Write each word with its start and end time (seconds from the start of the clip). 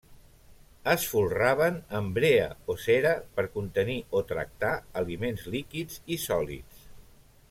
Es 0.93 1.03
folraven 1.09 1.75
amb 1.99 2.15
brea 2.15 2.47
o 2.75 2.77
cera 2.85 3.11
per 3.37 3.45
contenir 3.59 3.99
o 4.21 4.25
tractar 4.35 4.75
aliments 5.03 5.45
líquids 5.57 6.01
i 6.17 6.23
sòlids. 6.27 6.81